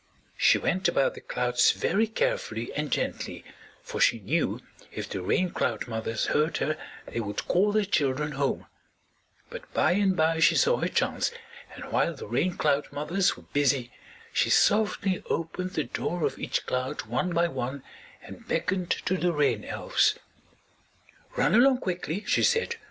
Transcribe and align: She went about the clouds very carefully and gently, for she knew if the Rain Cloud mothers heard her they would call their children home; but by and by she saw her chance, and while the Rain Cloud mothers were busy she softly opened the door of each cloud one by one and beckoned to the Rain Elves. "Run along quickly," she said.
She 0.35 0.57
went 0.57 0.87
about 0.87 1.13
the 1.13 1.21
clouds 1.21 1.73
very 1.73 2.07
carefully 2.07 2.73
and 2.73 2.91
gently, 2.91 3.43
for 3.83 4.01
she 4.01 4.17
knew 4.19 4.59
if 4.91 5.07
the 5.07 5.21
Rain 5.21 5.51
Cloud 5.51 5.87
mothers 5.87 6.25
heard 6.33 6.57
her 6.57 6.75
they 7.05 7.19
would 7.19 7.47
call 7.47 7.71
their 7.71 7.85
children 7.85 8.31
home; 8.31 8.65
but 9.51 9.71
by 9.75 9.91
and 9.91 10.17
by 10.17 10.39
she 10.39 10.55
saw 10.55 10.77
her 10.77 10.87
chance, 10.87 11.29
and 11.75 11.85
while 11.91 12.15
the 12.15 12.25
Rain 12.25 12.57
Cloud 12.57 12.91
mothers 12.91 13.37
were 13.37 13.43
busy 13.53 13.91
she 14.33 14.49
softly 14.49 15.21
opened 15.29 15.73
the 15.73 15.83
door 15.83 16.25
of 16.25 16.39
each 16.39 16.65
cloud 16.65 17.03
one 17.03 17.31
by 17.31 17.47
one 17.47 17.83
and 18.23 18.47
beckoned 18.47 18.89
to 19.05 19.17
the 19.17 19.31
Rain 19.31 19.63
Elves. 19.63 20.17
"Run 21.35 21.53
along 21.53 21.77
quickly," 21.77 22.23
she 22.25 22.41
said. 22.41 22.77